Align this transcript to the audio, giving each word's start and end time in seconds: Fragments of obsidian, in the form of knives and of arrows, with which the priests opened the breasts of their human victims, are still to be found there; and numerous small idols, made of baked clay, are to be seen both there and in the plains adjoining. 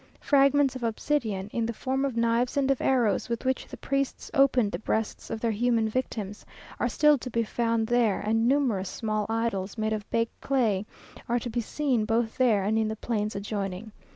Fragments 0.19 0.75
of 0.75 0.81
obsidian, 0.81 1.47
in 1.53 1.67
the 1.67 1.73
form 1.73 2.05
of 2.05 2.17
knives 2.17 2.57
and 2.57 2.71
of 2.71 2.81
arrows, 2.81 3.29
with 3.29 3.45
which 3.45 3.67
the 3.67 3.77
priests 3.77 4.31
opened 4.33 4.71
the 4.71 4.79
breasts 4.79 5.29
of 5.29 5.39
their 5.39 5.51
human 5.51 5.87
victims, 5.87 6.43
are 6.79 6.89
still 6.89 7.19
to 7.19 7.29
be 7.29 7.43
found 7.43 7.85
there; 7.85 8.19
and 8.19 8.47
numerous 8.47 8.89
small 8.89 9.27
idols, 9.29 9.77
made 9.77 9.93
of 9.93 10.09
baked 10.09 10.41
clay, 10.41 10.87
are 11.29 11.37
to 11.37 11.51
be 11.51 11.61
seen 11.61 12.03
both 12.05 12.39
there 12.39 12.63
and 12.63 12.79
in 12.79 12.87
the 12.87 12.95
plains 12.95 13.35
adjoining. 13.35 13.91